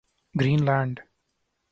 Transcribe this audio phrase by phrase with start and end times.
[0.39, 0.95] green land